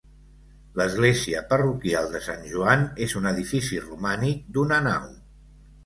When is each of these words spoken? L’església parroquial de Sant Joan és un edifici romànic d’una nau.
L’església 0.79 1.43
parroquial 1.51 2.09
de 2.15 2.23
Sant 2.29 2.49
Joan 2.55 2.89
és 3.09 3.17
un 3.23 3.33
edifici 3.35 3.85
romànic 3.87 4.45
d’una 4.59 4.85
nau. 4.93 5.11